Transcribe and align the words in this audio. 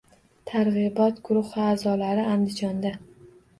Targ‘ibot 0.51 1.19
guruhi 1.29 1.61
a’zolari 1.67 2.25
Andijonda 2.33 2.97